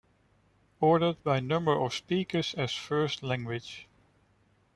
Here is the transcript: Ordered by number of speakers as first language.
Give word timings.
Ordered 0.79 1.23
by 1.23 1.39
number 1.41 1.73
of 1.79 1.93
speakers 1.93 2.55
as 2.55 2.73
first 2.73 3.21
language. 3.21 3.87